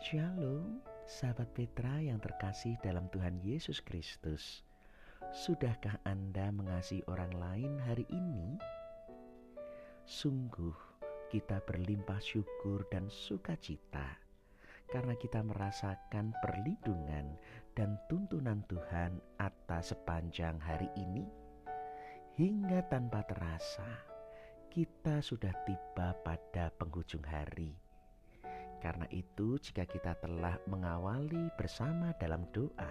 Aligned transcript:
Shalom, 0.00 0.80
sahabat 1.04 1.52
Petra 1.52 2.00
yang 2.00 2.16
terkasih 2.24 2.72
dalam 2.80 3.12
Tuhan 3.12 3.36
Yesus 3.44 3.84
Kristus. 3.84 4.64
Sudahkah 5.28 6.00
Anda 6.08 6.48
mengasihi 6.48 7.04
orang 7.04 7.28
lain 7.36 7.76
hari 7.84 8.08
ini? 8.08 8.56
Sungguh, 10.08 10.72
kita 11.28 11.60
berlimpah 11.68 12.16
syukur 12.16 12.88
dan 12.88 13.12
sukacita 13.12 14.16
karena 14.88 15.12
kita 15.20 15.44
merasakan 15.44 16.32
perlindungan 16.40 17.36
dan 17.76 18.00
tuntunan 18.08 18.64
Tuhan 18.72 19.20
atas 19.36 19.92
sepanjang 19.92 20.56
hari 20.64 20.88
ini, 20.96 21.28
hingga 22.40 22.88
tanpa 22.88 23.20
terasa 23.28 24.00
kita 24.72 25.20
sudah 25.20 25.52
tiba 25.68 26.16
pada 26.24 26.72
penghujung 26.80 27.28
hari 27.28 27.89
karena 28.80 29.04
itu, 29.12 29.60
jika 29.60 29.84
kita 29.84 30.16
telah 30.24 30.56
mengawali 30.64 31.52
bersama 31.54 32.16
dalam 32.16 32.48
doa, 32.50 32.88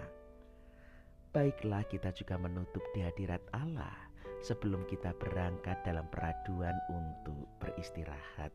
baiklah 1.34 1.82
kita 1.90 2.14
juga 2.14 2.38
menutup 2.38 2.82
di 2.94 3.02
hadirat 3.02 3.42
Allah 3.50 3.94
sebelum 4.40 4.86
kita 4.86 5.10
berangkat 5.18 5.82
dalam 5.82 6.06
peraduan 6.08 6.78
untuk 6.94 7.50
beristirahat. 7.58 8.54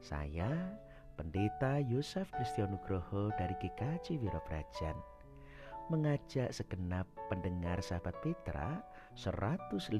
Saya, 0.00 0.50
Pendeta 1.14 1.78
Yosef 1.78 2.26
Kristianugroho 2.34 3.30
dari 3.38 3.54
GKJ 3.60 4.18
Wirobrajan, 4.18 4.98
mengajak 5.92 6.50
segenap 6.50 7.06
pendengar 7.28 7.78
sahabat 7.84 8.16
Petra 8.24 8.82
105,7 9.14 9.94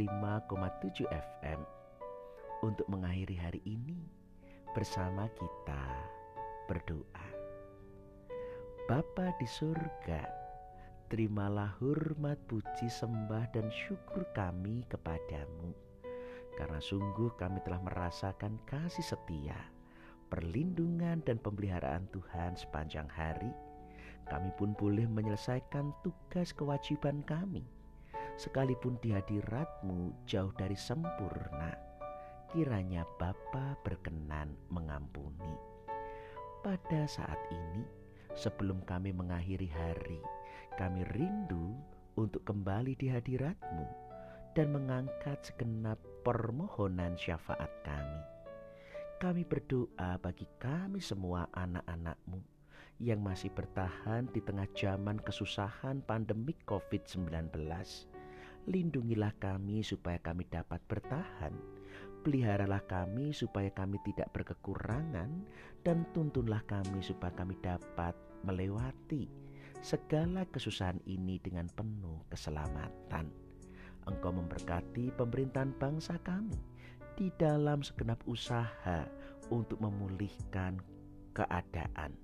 FM 1.07 1.61
untuk 2.65 2.89
mengakhiri 2.89 3.37
hari 3.37 3.61
ini 3.69 4.01
bersama 4.75 5.31
kita 5.39 5.54
berdoa. 6.69 7.29
Bapa 8.85 9.33
di 9.41 9.49
surga, 9.49 10.29
terimalah 11.09 11.77
hormat, 11.81 12.37
puji, 12.49 12.89
sembah, 12.89 13.49
dan 13.53 13.73
syukur 13.73 14.29
kami 14.37 14.85
kepadamu. 14.93 15.73
Karena 16.61 16.81
sungguh 16.81 17.33
kami 17.41 17.65
telah 17.65 17.81
merasakan 17.81 18.61
kasih 18.69 19.05
setia, 19.05 19.57
perlindungan, 20.29 21.25
dan 21.25 21.41
pemeliharaan 21.41 22.05
Tuhan 22.13 22.61
sepanjang 22.61 23.09
hari. 23.09 23.53
Kami 24.29 24.53
pun 24.57 24.73
boleh 24.77 25.05
menyelesaikan 25.05 25.93
tugas 26.01 26.57
kewajiban 26.57 27.21
kami, 27.25 27.65
sekalipun 28.41 28.97
di 29.05 29.13
hadiratmu 29.13 30.25
jauh 30.25 30.53
dari 30.57 30.77
sempurna 30.77 31.84
kiranya 32.55 33.03
Bapa 33.19 33.75
berkenan 33.83 34.55
mengampuni. 34.71 35.59
Pada 36.63 37.03
saat 37.11 37.43
ini, 37.51 37.83
sebelum 38.39 38.79
kami 38.87 39.11
mengakhiri 39.11 39.67
hari, 39.75 40.23
kami 40.79 41.03
rindu 41.11 41.75
untuk 42.15 42.47
kembali 42.47 42.95
di 42.95 43.11
hadiratmu 43.11 43.91
dan 44.55 44.71
mengangkat 44.71 45.43
segenap 45.43 45.99
permohonan 46.23 47.19
syafaat 47.19 47.75
kami. 47.83 48.23
Kami 49.19 49.43
berdoa 49.43 50.15
bagi 50.23 50.47
kami 50.63 51.03
semua 51.03 51.51
anak-anakmu 51.59 52.39
yang 53.03 53.19
masih 53.19 53.51
bertahan 53.51 54.31
di 54.31 54.39
tengah 54.39 54.71
zaman 54.79 55.19
kesusahan 55.19 56.07
pandemik 56.07 56.63
COVID-19 56.71 57.51
Lindungilah 58.65 59.37
kami 59.37 59.85
supaya 59.85 60.17
kami 60.17 60.49
dapat 60.49 60.81
bertahan. 60.89 61.53
Peliharalah 62.25 62.81
kami 62.89 63.37
supaya 63.37 63.69
kami 63.69 64.01
tidak 64.01 64.33
berkekurangan 64.33 65.29
dan 65.85 66.09
tuntunlah 66.17 66.65
kami 66.65 67.05
supaya 67.05 67.29
kami 67.37 67.53
dapat 67.61 68.17
melewati 68.41 69.29
segala 69.85 70.49
kesusahan 70.49 70.97
ini 71.05 71.37
dengan 71.45 71.69
penuh 71.69 72.25
keselamatan. 72.33 73.29
Engkau 74.09 74.33
memberkati 74.33 75.13
pemerintahan 75.13 75.77
bangsa 75.77 76.17
kami 76.25 76.57
di 77.13 77.29
dalam 77.37 77.85
segenap 77.85 78.17
usaha 78.25 79.05
untuk 79.53 79.77
memulihkan 79.85 80.81
keadaan. 81.37 82.17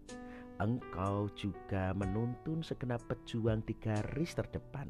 Engkau 0.65 1.29
juga 1.37 1.93
menuntun 1.93 2.65
segenap 2.65 3.05
pejuang 3.05 3.61
di 3.69 3.77
garis 3.77 4.33
terdepan 4.33 4.89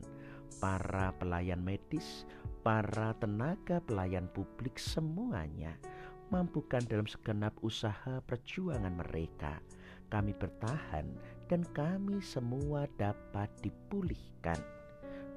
para 0.59 1.15
pelayan 1.22 1.62
medis, 1.62 2.27
para 2.66 3.15
tenaga 3.22 3.78
pelayan 3.87 4.27
publik 4.34 4.77
semuanya 4.77 5.78
mampukan 6.31 6.81
dalam 6.87 7.06
segenap 7.11 7.53
usaha 7.61 8.22
perjuangan 8.25 8.94
mereka. 8.94 9.59
Kami 10.11 10.34
bertahan 10.34 11.06
dan 11.47 11.62
kami 11.71 12.19
semua 12.19 12.87
dapat 12.99 13.50
dipulihkan. 13.62 14.59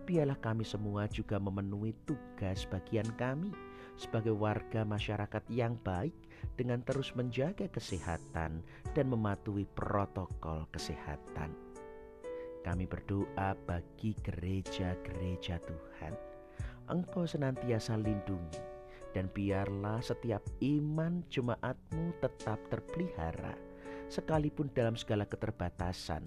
Biarlah 0.04 0.38
kami 0.42 0.66
semua 0.66 1.06
juga 1.10 1.38
memenuhi 1.38 1.94
tugas 2.06 2.66
bagian 2.70 3.08
kami 3.16 3.54
sebagai 3.96 4.34
warga 4.34 4.82
masyarakat 4.82 5.44
yang 5.54 5.78
baik 5.86 6.14
dengan 6.58 6.82
terus 6.82 7.14
menjaga 7.14 7.70
kesehatan 7.70 8.66
dan 8.98 9.06
mematuhi 9.08 9.70
protokol 9.78 10.66
kesehatan. 10.74 11.63
Kami 12.64 12.88
berdoa 12.88 13.54
bagi 13.68 14.16
gereja-gereja 14.24 15.60
Tuhan. 15.60 16.16
Engkau 16.88 17.28
senantiasa 17.28 18.00
lindungi 18.00 18.74
dan 19.14 19.30
biarlah 19.30 20.02
setiap 20.02 20.42
iman 20.60 21.22
jemaatmu 21.30 22.18
tetap 22.20 22.58
terpelihara 22.68 23.54
sekalipun 24.10 24.68
dalam 24.74 24.98
segala 24.98 25.24
keterbatasan 25.30 26.26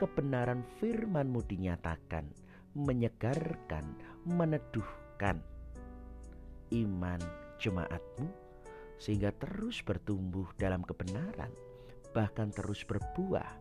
kebenaran 0.00 0.64
firmanmu 0.80 1.44
dinyatakan 1.46 2.26
menyegarkan 2.72 3.84
meneduhkan 4.24 5.38
iman 6.72 7.20
jemaatmu 7.60 8.26
sehingga 8.96 9.30
terus 9.36 9.84
bertumbuh 9.84 10.48
dalam 10.56 10.80
kebenaran 10.82 11.52
bahkan 12.16 12.48
terus 12.48 12.80
berbuah 12.82 13.60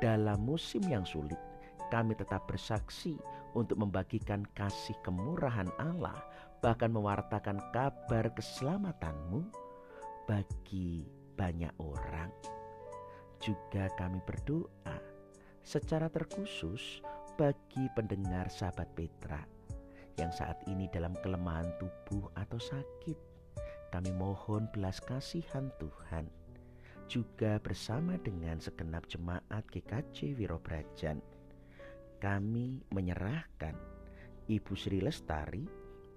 dalam 0.00 0.44
musim 0.44 0.84
yang 0.86 1.08
sulit 1.08 1.40
kami 1.90 2.14
tetap 2.14 2.46
bersaksi 2.46 3.18
untuk 3.52 3.82
membagikan 3.82 4.46
kasih 4.54 4.94
kemurahan 5.02 5.68
Allah, 5.76 6.16
bahkan 6.62 6.88
mewartakan 6.94 7.58
kabar 7.74 8.30
keselamatanmu 8.32 9.50
bagi 10.30 11.04
banyak 11.34 11.74
orang. 11.82 12.30
Juga 13.42 13.90
kami 13.98 14.22
berdoa 14.22 14.98
secara 15.66 16.06
terkhusus 16.08 17.02
bagi 17.34 17.90
pendengar 17.98 18.46
sahabat 18.48 18.88
Petra 18.94 19.42
yang 20.20 20.30
saat 20.30 20.60
ini 20.68 20.86
dalam 20.92 21.16
kelemahan 21.24 21.72
tubuh 21.80 22.28
atau 22.36 22.60
sakit. 22.60 23.18
Kami 23.90 24.14
mohon 24.14 24.70
belas 24.70 25.02
kasihan 25.02 25.66
Tuhan 25.82 26.28
juga 27.10 27.58
bersama 27.58 28.14
dengan 28.22 28.62
segenap 28.62 29.10
jemaat 29.10 29.66
GKJ 29.74 30.38
Wirobrajan 30.38 31.18
kami 32.20 32.84
menyerahkan. 32.92 33.74
Ibu 34.46 34.72
Sri 34.76 35.00
Lestari, 35.00 35.64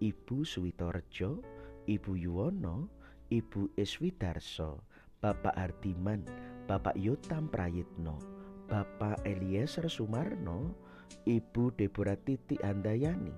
Ibu 0.04 0.44
Suwitorejo, 0.44 1.40
Ibu 1.88 2.12
Yuwono, 2.20 2.92
Ibu 3.32 3.72
Eswidarso, 3.80 4.84
Bapak 5.24 5.56
Ardiman, 5.56 6.28
Bapak 6.68 7.00
Yotam 7.00 7.48
Prayitno, 7.48 8.20
Bapak 8.68 9.24
Eliezer 9.24 9.88
Sumarno, 9.88 10.76
Ibu 11.24 11.72
Deborah 11.80 12.20
Titi 12.20 12.60
Andayani, 12.60 13.32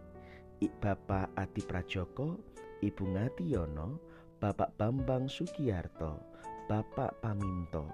Bapak 0.82 1.38
Adi 1.38 1.62
Prajoko, 1.62 2.42
Ibu 2.82 3.04
Ngatiyono, 3.14 4.02
Bapak 4.42 4.74
Bambang 4.74 5.30
Sugiyarto, 5.30 6.18
Bapak 6.66 7.22
Paminto, 7.22 7.86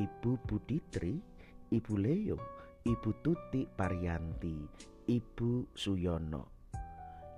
Ibu 0.00 0.40
Buditri, 0.48 1.20
Ibu 1.68 1.94
Leo, 2.00 2.38
Ibu 2.84 3.24
Tuti 3.24 3.64
Parianti, 3.64 4.60
Ibu 5.08 5.72
Suyono, 5.72 6.68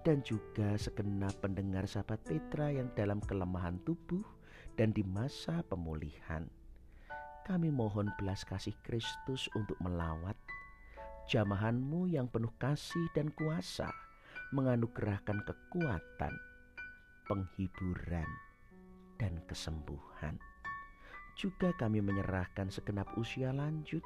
dan 0.03 0.19
juga 0.27 0.75
segenap 0.75 1.39
pendengar 1.39 1.87
sahabat 1.87 2.19
Petra 2.27 2.75
yang 2.75 2.91
dalam 2.99 3.23
kelemahan 3.23 3.79
tubuh 3.87 4.27
dan 4.75 4.91
di 4.91 5.07
masa 5.07 5.63
pemulihan. 5.71 6.51
Kami 7.47 7.71
mohon 7.71 8.11
belas 8.19 8.43
kasih 8.43 8.75
Kristus 8.83 9.47
untuk 9.55 9.79
melawat 9.79 10.35
jamahanmu 11.31 12.11
yang 12.11 12.27
penuh 12.27 12.51
kasih 12.59 13.07
dan 13.15 13.31
kuasa 13.31 13.87
menganugerahkan 14.51 15.47
kekuatan, 15.47 16.35
penghiburan, 17.31 18.31
dan 19.15 19.39
kesembuhan. 19.47 20.43
Juga 21.39 21.71
kami 21.79 22.03
menyerahkan 22.03 22.67
segenap 22.67 23.15
usia 23.15 23.55
lanjut 23.55 24.03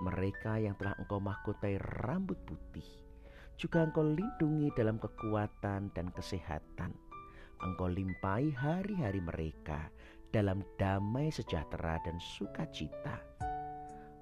mereka 0.00 0.56
yang 0.56 0.74
telah 0.80 0.96
engkau 0.96 1.20
mahkotai 1.20 1.76
rambut 2.02 2.36
putih, 2.48 2.86
juga 3.60 3.84
engkau 3.84 4.04
lindungi 4.04 4.72
dalam 4.72 4.96
kekuatan 4.96 5.92
dan 5.92 6.06
kesehatan. 6.16 6.96
Engkau 7.60 7.92
limpai 7.92 8.48
hari-hari 8.56 9.20
mereka 9.20 9.92
dalam 10.32 10.64
damai 10.80 11.28
sejahtera 11.28 12.00
dan 12.06 12.16
sukacita. 12.16 13.20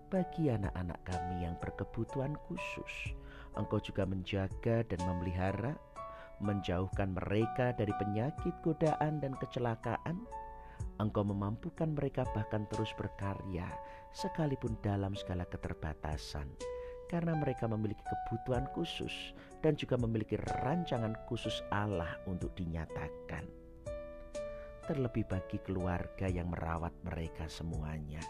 bagi 0.09 0.49
anak-anak 0.49 0.97
kami 1.05 1.45
yang 1.45 1.53
berkebutuhan 1.61 2.33
khusus. 2.49 3.13
Engkau 3.61 3.77
juga 3.77 4.09
menjaga 4.09 4.81
dan 4.89 5.01
memelihara, 5.05 5.77
menjauhkan 6.41 7.13
mereka 7.13 7.77
dari 7.77 7.93
penyakit, 8.01 8.57
godaan, 8.65 9.21
dan 9.21 9.37
kecelakaan. 9.37 10.25
Engkau 10.99 11.23
memampukan 11.23 11.95
mereka 11.95 12.27
bahkan 12.35 12.67
terus 12.69 12.91
berkarya, 12.99 13.71
sekalipun 14.11 14.75
dalam 14.83 15.15
segala 15.15 15.47
keterbatasan, 15.47 16.51
karena 17.07 17.39
mereka 17.39 17.71
memiliki 17.71 18.03
kebutuhan 18.03 18.67
khusus 18.75 19.33
dan 19.63 19.79
juga 19.79 19.95
memiliki 19.95 20.35
rancangan 20.67 21.15
khusus 21.31 21.63
Allah 21.71 22.19
untuk 22.27 22.51
dinyatakan. 22.59 23.47
Terlebih 24.89 25.29
bagi 25.29 25.61
keluarga 25.61 26.27
yang 26.27 26.49
merawat 26.49 26.97
mereka 27.05 27.45
semuanya 27.45 28.25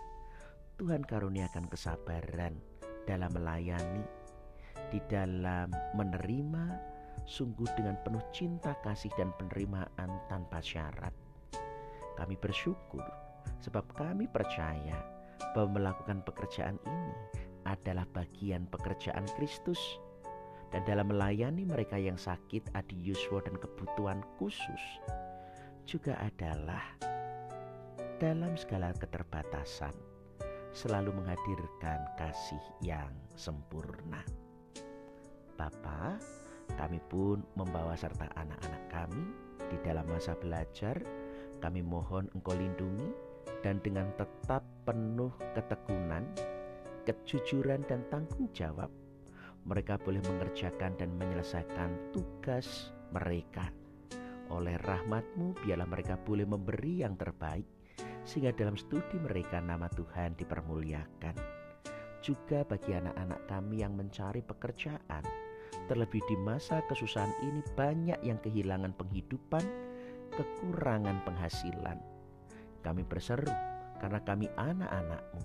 Tuhan 0.79 1.03
karuniakan 1.03 1.67
kesabaran 1.67 2.55
dalam 3.03 3.35
melayani, 3.35 4.06
di 4.95 5.03
dalam 5.11 5.75
menerima, 5.99 6.79
sungguh 7.27 7.67
dengan 7.75 7.99
penuh 8.06 8.23
cinta 8.31 8.79
kasih 8.87 9.11
dan 9.19 9.35
penerimaan 9.43 10.23
tanpa 10.31 10.62
syarat. 10.62 11.27
Kami 12.19 12.35
bersyukur 12.35 13.06
sebab 13.62 13.87
kami 13.94 14.26
percaya 14.26 14.99
bahwa 15.55 15.79
melakukan 15.79 16.26
pekerjaan 16.26 16.82
ini 16.82 17.15
adalah 17.62 18.03
bagian 18.11 18.67
pekerjaan 18.67 19.25
Kristus 19.38 19.79
dan 20.75 20.85
dalam 20.85 21.09
melayani 21.09 21.65
mereka 21.65 21.97
yang 21.97 22.20
sakit, 22.20 22.75
adi 22.76 22.99
yuswa 22.99 23.41
dan 23.41 23.56
kebutuhan 23.56 24.20
khusus 24.37 24.82
juga 25.88 26.19
adalah 26.20 26.85
dalam 28.21 28.53
segala 28.59 28.93
keterbatasan 28.93 29.94
selalu 30.76 31.17
menghadirkan 31.17 32.05
kasih 32.21 32.61
yang 32.85 33.09
sempurna. 33.32 34.21
Bapa, 35.56 36.21
kami 36.76 37.00
pun 37.09 37.41
membawa 37.56 37.97
serta 37.97 38.29
anak-anak 38.37 38.85
kami 38.93 39.25
di 39.73 39.76
dalam 39.81 40.05
masa 40.06 40.37
belajar. 40.37 41.00
Kami 41.58 41.82
mohon 41.82 42.31
Engkau 42.38 42.55
lindungi 42.55 43.10
dan 43.66 43.82
dengan 43.82 44.06
tetap 44.14 44.62
penuh 44.87 45.34
ketekunan, 45.58 46.22
kejujuran 47.02 47.82
dan 47.90 48.06
tanggung 48.08 48.46
jawab, 48.55 48.88
mereka 49.66 49.99
boleh 49.99 50.22
mengerjakan 50.25 50.94
dan 50.96 51.10
menyelesaikan 51.19 52.14
tugas 52.14 52.94
mereka. 53.10 53.69
Oleh 54.49 54.81
rahmatmu, 54.81 55.60
biarlah 55.60 55.88
mereka 55.90 56.16
boleh 56.16 56.49
memberi 56.49 57.05
yang 57.05 57.19
terbaik 57.20 57.66
sehingga 58.25 58.52
dalam 58.56 58.76
studi 58.76 59.19
mereka 59.20 59.61
nama 59.61 59.88
Tuhan 59.93 60.37
dipermuliakan. 60.37 61.37
Juga 62.25 62.64
bagi 62.64 62.93
anak-anak 62.96 63.40
kami 63.49 63.84
yang 63.84 63.96
mencari 63.96 64.40
pekerjaan, 64.40 65.25
terlebih 65.88 66.20
di 66.28 66.37
masa 66.40 66.84
kesusahan 66.88 67.32
ini 67.44 67.61
banyak 67.76 68.20
yang 68.25 68.37
kehilangan 68.40 68.93
penghidupan, 68.96 69.64
kekurangan 70.38 71.26
penghasilan. 71.26 71.99
Kami 72.87 73.02
berseru 73.02 73.50
karena 73.99 74.23
kami 74.23 74.46
anak-anakmu. 74.55 75.43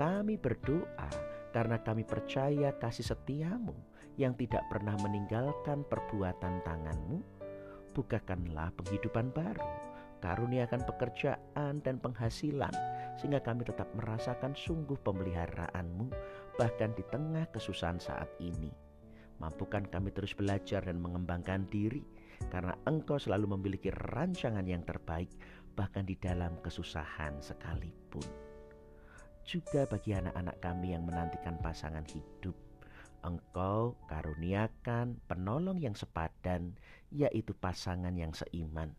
Kami 0.00 0.40
berdoa 0.40 1.10
karena 1.52 1.76
kami 1.84 2.08
percaya 2.08 2.72
kasih 2.80 3.12
setiamu 3.12 3.76
yang 4.16 4.32
tidak 4.32 4.64
pernah 4.72 4.96
meninggalkan 5.04 5.84
perbuatan 5.84 6.64
tanganmu. 6.64 7.20
Bukakanlah 7.92 8.72
penghidupan 8.76 9.32
baru 9.32 9.86
karuniakan 10.20 10.82
pekerjaan 10.88 11.84
dan 11.84 12.00
penghasilan, 12.00 12.72
sehingga 13.20 13.40
kami 13.44 13.68
tetap 13.68 13.88
merasakan 13.94 14.56
sungguh 14.56 14.96
pemeliharaanmu, 15.04 16.10
bahkan 16.56 16.92
di 16.96 17.04
tengah 17.12 17.46
kesusahan 17.52 18.00
saat 18.00 18.28
ini. 18.40 18.72
Mampukan 19.36 19.84
kami 19.84 20.10
terus 20.16 20.32
belajar 20.32 20.80
dan 20.80 20.96
mengembangkan 20.96 21.68
diri, 21.68 22.00
karena 22.52 22.76
Engkau 22.86 23.16
selalu 23.20 23.58
memiliki 23.58 23.92
rancangan 23.92 24.64
yang 24.64 24.82
terbaik, 24.82 25.30
bahkan 25.76 26.04
di 26.08 26.16
dalam 26.16 26.56
kesusahan 26.60 27.40
sekalipun. 27.40 28.24
Juga 29.46 29.86
bagi 29.86 30.16
anak-anak 30.16 30.56
kami 30.58 30.96
yang 30.96 31.06
menantikan 31.06 31.56
pasangan 31.62 32.04
hidup, 32.10 32.56
Engkau 33.22 33.94
karuniakan 34.10 35.18
penolong 35.30 35.78
yang 35.78 35.94
sepadan, 35.94 36.74
yaitu 37.14 37.54
pasangan 37.54 38.14
yang 38.14 38.34
seiman 38.34 38.94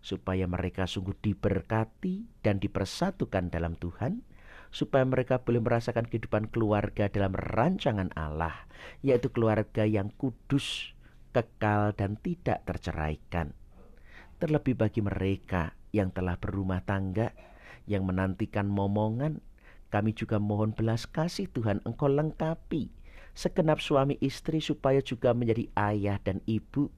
supaya 0.00 0.46
mereka 0.46 0.86
sungguh 0.86 1.18
diberkati 1.18 2.40
dan 2.40 2.62
dipersatukan 2.62 3.52
dalam 3.52 3.76
Tuhan, 3.76 4.22
supaya 4.70 5.02
mereka 5.02 5.42
boleh 5.42 5.60
merasakan 5.60 6.06
kehidupan 6.06 6.48
keluarga 6.54 7.10
dalam 7.10 7.34
rancangan 7.34 8.14
Allah, 8.14 8.54
yaitu 9.02 9.28
keluarga 9.34 9.82
yang 9.82 10.14
kudus, 10.14 10.94
kekal, 11.30 11.96
dan 11.96 12.18
tidak 12.20 12.66
terceraikan. 12.66 13.54
Terlebih 14.40 14.78
bagi 14.78 15.00
mereka 15.04 15.74
yang 15.90 16.14
telah 16.14 16.38
berumah 16.38 16.82
tangga, 16.86 17.34
yang 17.86 18.06
menantikan 18.06 18.70
momongan, 18.70 19.42
kami 19.90 20.14
juga 20.14 20.38
mohon 20.38 20.70
belas 20.70 21.10
kasih 21.10 21.50
Tuhan 21.50 21.82
Engkau 21.82 22.06
lengkapi 22.06 22.94
segenap 23.34 23.82
suami 23.82 24.18
istri 24.22 24.62
supaya 24.62 25.02
juga 25.02 25.34
menjadi 25.34 25.70
ayah 25.78 26.18
dan 26.22 26.42
ibu 26.46 26.90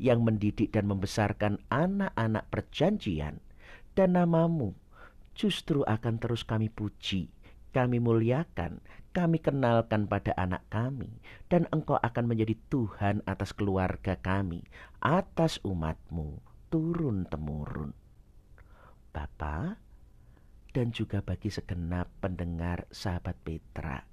yang 0.00 0.24
mendidik 0.24 0.72
dan 0.72 0.88
membesarkan 0.88 1.60
anak-anak 1.68 2.44
perjanjian 2.48 3.40
dan 3.92 4.14
namamu 4.14 4.78
justru 5.38 5.86
akan 5.86 6.18
terus 6.18 6.42
kami 6.42 6.66
puji, 6.66 7.30
kami 7.70 8.02
muliakan, 8.02 8.82
kami 9.18 9.42
kenalkan 9.42 10.06
pada 10.06 10.30
anak 10.38 10.62
kami, 10.70 11.18
dan 11.50 11.66
engkau 11.74 11.98
akan 11.98 12.30
menjadi 12.30 12.54
Tuhan 12.70 13.26
atas 13.26 13.50
keluarga 13.50 14.14
kami, 14.14 14.62
atas 15.02 15.58
umatmu, 15.66 16.38
turun-temurun. 16.70 17.90
Bapa, 19.10 19.82
dan 20.70 20.94
juga 20.94 21.18
bagi 21.18 21.50
segenap 21.50 22.06
pendengar 22.22 22.86
sahabat 22.94 23.34
Petra, 23.42 24.06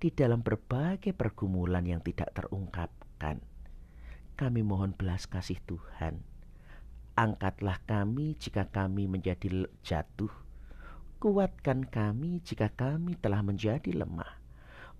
di 0.00 0.08
dalam 0.08 0.40
berbagai 0.40 1.12
pergumulan 1.12 1.84
yang 1.84 2.00
tidak 2.00 2.32
terungkapkan, 2.32 3.44
kami 4.32 4.64
mohon 4.64 4.96
belas 4.96 5.28
kasih 5.28 5.60
Tuhan. 5.68 6.24
Angkatlah 7.20 7.84
kami 7.84 8.32
jika 8.40 8.64
kami 8.72 9.12
menjadi 9.12 9.68
jatuh. 9.84 10.45
Kuatkan 11.16 11.88
kami 11.88 12.44
jika 12.44 12.68
kami 12.68 13.16
telah 13.16 13.40
menjadi 13.40 13.88
lemah. 13.88 14.36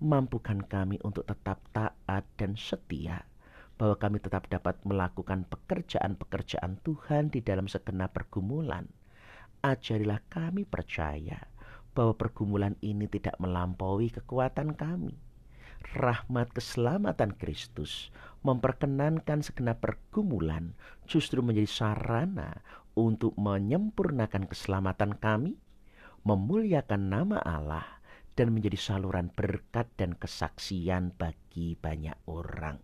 Mampukan 0.00 0.64
kami 0.64 0.96
untuk 1.04 1.28
tetap 1.28 1.60
taat 1.76 2.24
dan 2.40 2.56
setia 2.56 3.28
bahwa 3.76 4.00
kami 4.00 4.16
tetap 4.24 4.48
dapat 4.48 4.80
melakukan 4.88 5.44
pekerjaan-pekerjaan 5.44 6.80
Tuhan 6.80 7.28
di 7.28 7.44
dalam 7.44 7.68
segenap 7.68 8.16
pergumulan. 8.16 8.88
Ajarilah 9.60 10.24
kami 10.32 10.64
percaya 10.64 11.52
bahwa 11.92 12.16
pergumulan 12.16 12.80
ini 12.80 13.04
tidak 13.12 13.36
melampaui 13.36 14.08
kekuatan 14.08 14.72
kami 14.72 15.20
rahmat 15.94 16.50
keselamatan 16.50 17.36
Kristus 17.36 18.10
memperkenankan 18.42 19.44
segenap 19.44 19.78
pergumulan 19.84 20.74
justru 21.06 21.44
menjadi 21.44 21.68
sarana 21.70 22.64
untuk 22.96 23.36
menyempurnakan 23.36 24.48
keselamatan 24.48 25.14
kami, 25.20 25.60
memuliakan 26.26 27.06
nama 27.06 27.38
Allah, 27.38 27.86
dan 28.34 28.50
menjadi 28.50 28.74
saluran 28.74 29.30
berkat 29.30 29.86
dan 29.94 30.18
kesaksian 30.18 31.14
bagi 31.14 31.78
banyak 31.78 32.18
orang. 32.26 32.82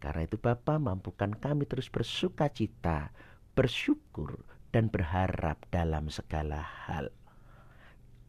Karena 0.00 0.24
itu 0.24 0.40
Bapa 0.40 0.80
mampukan 0.80 1.34
kami 1.34 1.66
terus 1.68 1.90
bersuka 1.92 2.48
cita, 2.48 3.12
bersyukur, 3.52 4.46
dan 4.70 4.88
berharap 4.88 5.60
dalam 5.68 6.08
segala 6.08 6.62
hal. 6.62 7.10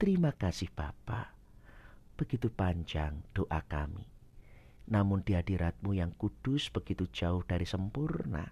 Terima 0.02 0.34
kasih 0.34 0.74
Bapak 0.74 1.38
begitu 2.22 2.54
panjang 2.54 3.26
doa 3.34 3.66
kami. 3.66 4.06
Namun 4.94 5.26
di 5.26 5.34
hadiratmu 5.34 5.98
yang 5.98 6.14
kudus 6.14 6.70
begitu 6.70 7.10
jauh 7.10 7.42
dari 7.42 7.66
sempurna. 7.66 8.46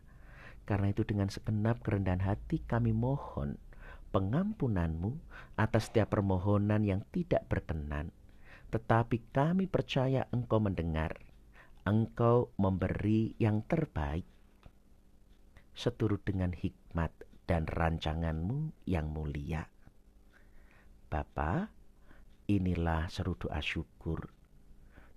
Karena 0.66 0.90
itu 0.90 1.06
dengan 1.06 1.30
segenap 1.30 1.86
kerendahan 1.86 2.22
hati 2.22 2.66
kami 2.66 2.94
mohon 2.94 3.62
pengampunanmu 4.10 5.18
atas 5.58 5.90
setiap 5.90 6.18
permohonan 6.18 6.86
yang 6.86 7.02
tidak 7.14 7.46
berkenan. 7.50 8.10
Tetapi 8.70 9.34
kami 9.34 9.66
percaya 9.66 10.30
engkau 10.30 10.62
mendengar. 10.62 11.18
Engkau 11.86 12.54
memberi 12.60 13.34
yang 13.42 13.66
terbaik. 13.66 14.28
Seturut 15.74 16.22
dengan 16.22 16.54
hikmat 16.54 17.14
dan 17.50 17.66
rancanganmu 17.66 18.86
yang 18.86 19.10
mulia. 19.10 19.66
Bapa, 21.10 21.74
Inilah 22.50 23.06
seru 23.14 23.38
doa 23.38 23.62
syukur. 23.62 24.34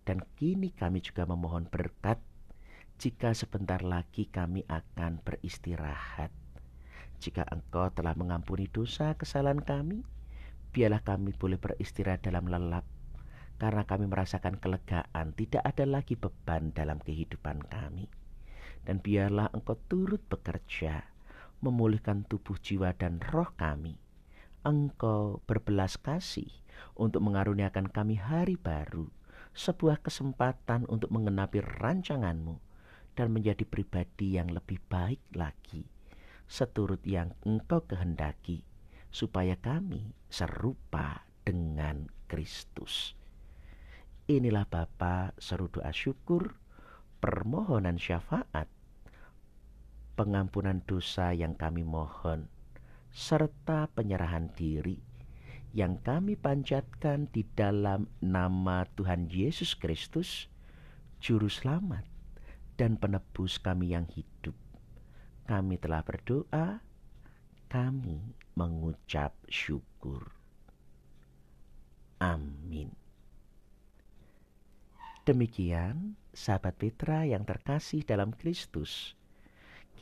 Dan 0.05 0.21
kini 0.37 0.69
kami 0.69 1.01
juga 1.01 1.25
memohon 1.25 1.65
berkat 1.65 2.21
jika 3.01 3.33
sebentar 3.33 3.81
lagi 3.81 4.29
kami 4.29 4.69
akan 4.69 5.17
beristirahat. 5.25 6.42
Jika 7.23 7.47
engkau 7.55 7.87
telah 7.95 8.19
mengampuni 8.19 8.67
dosa 8.67 9.15
kesalahan 9.15 9.63
kami, 9.63 10.03
biarlah 10.75 11.07
kami 11.07 11.31
boleh 11.39 11.55
beristirahat 11.55 12.27
dalam 12.27 12.51
lelap 12.51 12.83
karena 13.63 13.87
kami 13.87 14.11
merasakan 14.11 14.59
kelegaan, 14.59 15.39
tidak 15.39 15.63
ada 15.63 15.87
lagi 15.87 16.19
beban 16.19 16.75
dalam 16.75 16.99
kehidupan 16.99 17.63
kami. 17.71 18.11
Dan 18.83 18.99
biarlah 18.99 19.55
Engkau 19.55 19.79
turut 19.87 20.19
bekerja, 20.27 21.07
memulihkan 21.63 22.27
tubuh 22.27 22.59
jiwa 22.59 22.91
dan 22.99 23.23
roh 23.31 23.55
kami. 23.55 23.95
Engkau 24.67 25.39
berbelas 25.47 25.95
kasih 25.95 26.51
untuk 26.99 27.23
mengaruniakan 27.23 27.87
kami 27.87 28.19
hari 28.19 28.59
baru, 28.59 29.07
sebuah 29.55 30.03
kesempatan 30.03 30.83
untuk 30.91 31.15
mengenapi 31.15 31.63
rancanganmu 31.63 32.59
dan 33.15 33.31
menjadi 33.31 33.63
pribadi 33.63 34.43
yang 34.43 34.51
lebih 34.51 34.83
baik 34.91 35.23
lagi, 35.39 35.87
seturut 36.49 37.03
yang 37.07 37.35
engkau 37.43 37.85
kehendaki, 37.85 38.65
supaya 39.13 39.59
kami 39.59 40.15
serupa 40.31 41.27
dengan 41.43 42.09
Kristus. 42.31 43.19
Inilah 44.31 44.65
Bapa 44.65 45.35
seru 45.37 45.69
doa 45.69 45.91
syukur, 45.91 46.57
permohonan 47.19 47.99
syafaat, 47.99 48.71
pengampunan 50.15 50.81
dosa 50.87 51.35
yang 51.35 51.59
kami 51.59 51.83
mohon, 51.85 52.49
serta 53.11 53.91
penyerahan 53.93 54.49
diri 54.55 55.13
yang 55.73 55.97
kami 56.05 56.37
panjatkan 56.37 57.33
di 57.33 57.49
dalam 57.57 58.05
nama 58.21 58.85
Tuhan 58.93 59.33
Yesus 59.33 59.73
Kristus, 59.73 60.53
Juru 61.17 61.49
Selamat 61.49 62.05
dan 62.77 63.01
Penebus 63.01 63.57
kami 63.57 63.97
yang 63.97 64.05
hidup. 64.13 64.53
Kami 65.47 65.75
telah 65.79 66.03
berdoa, 66.07 66.79
kami 67.67 68.21
mengucap 68.55 69.35
syukur. 69.49 70.31
Amin. 72.23 72.95
Demikian, 75.23 76.19
sahabat 76.35 76.75
Petra 76.79 77.23
yang 77.23 77.47
terkasih 77.47 78.03
dalam 78.03 78.35
Kristus, 78.35 79.15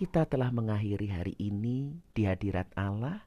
kita 0.00 0.24
telah 0.24 0.48
mengakhiri 0.48 1.12
hari 1.12 1.36
ini 1.36 1.92
di 2.16 2.24
hadirat 2.24 2.72
Allah 2.72 3.20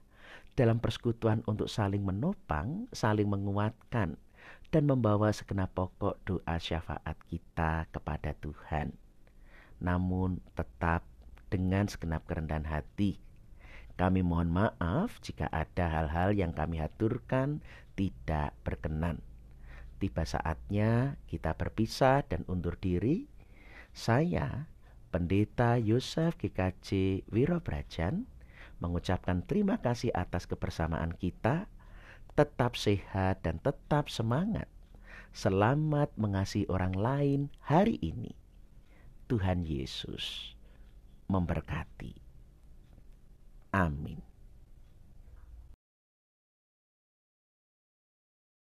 dalam 0.58 0.82
persekutuan 0.82 1.46
untuk 1.46 1.70
saling 1.70 2.01
menopang, 2.01 2.89
saling 2.89 3.29
menguatkan, 3.29 4.17
dan 4.74 4.84
membawa 4.89 5.29
segenap 5.29 5.70
pokok 5.77 6.17
doa 6.25 6.58
syafaat 6.58 7.13
kita 7.29 7.86
kepada 7.93 8.34
Tuhan. 8.41 8.89
Namun 9.77 10.41
tetap 10.58 11.05
dengan 11.53 11.86
segenap 11.86 12.25
kerendahan 12.25 12.65
hati, 12.65 13.22
kami 13.93 14.25
mohon 14.25 14.50
maaf 14.50 15.22
jika 15.22 15.45
ada 15.53 15.86
hal-hal 15.86 16.33
yang 16.33 16.50
kami 16.50 16.81
haturkan 16.81 17.62
tidak 17.93 18.57
berkenan 18.65 19.22
tiba 20.03 20.27
saatnya 20.27 21.15
kita 21.31 21.55
berpisah 21.55 22.27
dan 22.27 22.43
undur 22.51 22.75
diri. 22.75 23.31
Saya, 23.95 24.67
Pendeta 25.15 25.79
Yosef 25.79 26.36
GKJ 26.36 27.24
Wirobrajan, 27.31 28.27
mengucapkan 28.83 29.48
terima 29.48 29.79
kasih 29.79 30.12
atas 30.12 30.43
kebersamaan 30.43 31.15
kita. 31.15 31.72
Tetap 32.36 32.75
sehat 32.75 33.48
dan 33.48 33.63
tetap 33.63 34.12
semangat. 34.12 34.67
Selamat 35.31 36.12
mengasihi 36.19 36.67
orang 36.67 37.00
lain 37.00 37.39
hari 37.63 37.95
ini. 38.03 38.36
Tuhan 39.31 39.63
Yesus 39.63 40.51
memberkati. 41.29 42.13
Amin. 43.73 44.32